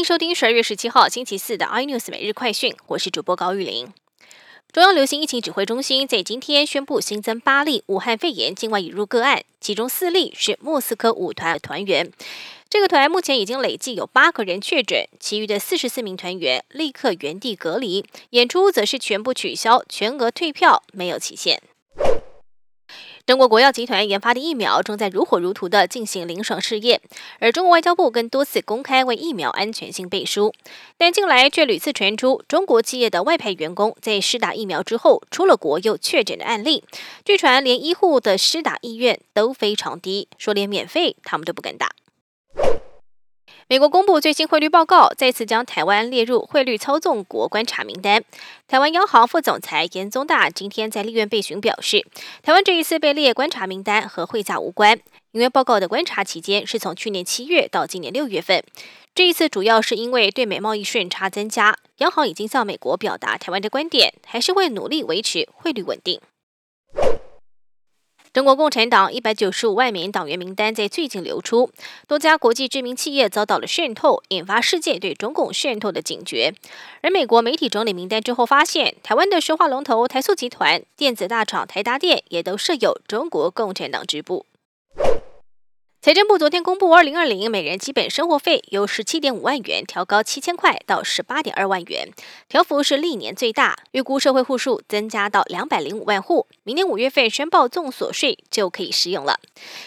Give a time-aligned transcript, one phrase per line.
[0.00, 3.92] 迎收听十二月十七号星期四的 iNews 每日快讯，我是主播高玉玲。
[4.72, 12.10] 中央流行疫情指挥中心在今天宣布新增八例武汉肺炎境外引入个案，其中四例是莫斯科舞团团员。
[12.70, 21.60] 这个团目前已经累计有八个人确诊，其余的四十四名团员立刻原地隔离，演出则是全部取消，全额退票，没有期限。
[23.30, 27.00] 中国国药集团研发的疫苗正在如火如荼地进行临床试验，
[27.38, 30.52] 而中国外交部更多次公开为疫苗安全性背书，
[30.98, 36.82] 但近来却屡次传出中国企业的外派员工在施打疫苗之后出了国又确诊的案例。
[37.24, 41.90] 据传，连医护的施打意愿都非常低，说连免费他们都不敢打。
[43.70, 48.24] 美国公布最新汇率报告，再次将台湾列入汇率操纵国观察名单。
[48.66, 52.04] 台湾央行副总裁严宗大今天在立院被询表示，
[52.42, 54.98] 台湾这一次被列观察名单和汇价无关，
[55.30, 58.60] 因为报告的观察期间是从去年七月到今年六月份。
[59.14, 66.20] 这一次主要是因为对美贸易顺差增加，央行已经向美国表达台湾的观点，还是会努力维持汇率稳定。
[68.32, 71.68] 中国共产党一百九十五万名党员名单在最近流出，
[72.06, 76.54] 多家国际知名企业遭到了渗透，引发世界对中共渗透的警觉。
[77.00, 84.46] 而美国媒体整理名单之后，发现台湾的石化龙头台塑集团、电子大厂台达电也都设有中国共产党支部。
[86.02, 92.08] 财政部昨天公布，二零二零每人基本生活费由十七点五万元调高七千块到十八点二万元，
[92.48, 99.38] 调幅是历年最大，预估社会户数增加到两百零五万户，明年五月份申报综所税就可以适用了。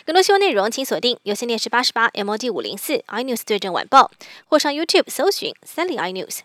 [0.06, 4.12] 更多新闻内容，请锁定有线电视八十八 MOD 五零四 iNews 对阵晚报，
[4.46, 6.42] 或上 YouTube 搜寻三零 iNews。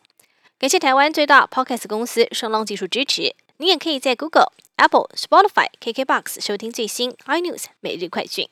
[0.58, 8.48] 感谢台湾最大 Podcast 公司声浪技术支持，你也可以在 Google、Apple、Spotify、KKBox 收听最新 iNews 每日快讯。